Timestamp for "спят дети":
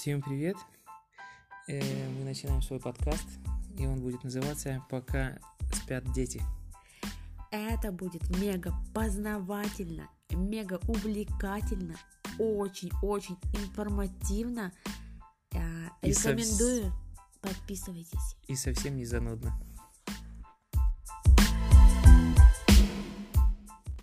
5.74-6.42